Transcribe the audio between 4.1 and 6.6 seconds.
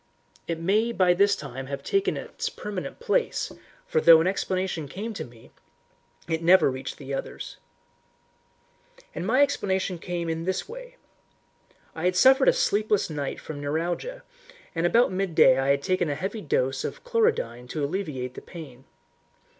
an explanation came to me, it